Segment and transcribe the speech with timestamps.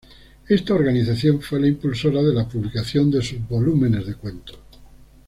[0.49, 4.57] Esta organización fue la impulsora de la publicación de sus volúmenes de cuentos.